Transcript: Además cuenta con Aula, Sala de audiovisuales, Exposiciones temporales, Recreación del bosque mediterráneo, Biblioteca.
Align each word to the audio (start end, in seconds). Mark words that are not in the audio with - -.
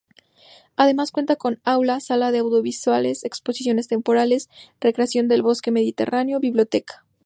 Además 0.77 1.11
cuenta 1.11 1.35
con 1.35 1.61
Aula, 1.63 1.99
Sala 1.99 2.31
de 2.31 2.39
audiovisuales, 2.39 3.23
Exposiciones 3.23 3.87
temporales, 3.87 4.49
Recreación 4.79 5.27
del 5.27 5.43
bosque 5.43 5.69
mediterráneo, 5.69 6.39
Biblioteca. 6.39 7.05